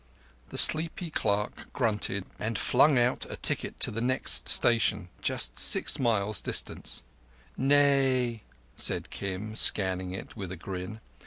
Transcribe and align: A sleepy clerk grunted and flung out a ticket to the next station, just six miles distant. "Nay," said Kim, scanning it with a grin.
A 0.51 0.57
sleepy 0.57 1.11
clerk 1.11 1.67
grunted 1.73 2.25
and 2.39 2.57
flung 2.57 2.97
out 2.97 3.27
a 3.29 3.35
ticket 3.37 3.79
to 3.81 3.91
the 3.91 4.01
next 4.01 4.49
station, 4.49 5.09
just 5.21 5.59
six 5.59 5.99
miles 5.99 6.41
distant. 6.41 7.03
"Nay," 7.55 8.41
said 8.75 9.11
Kim, 9.11 9.55
scanning 9.55 10.11
it 10.11 10.35
with 10.35 10.51
a 10.51 10.57
grin. 10.57 11.01